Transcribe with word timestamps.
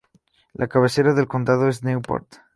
La 0.55 0.65
cabecera 0.67 1.13
del 1.13 1.27
condado 1.27 1.69
es 1.69 1.83
Newport. 1.83 2.37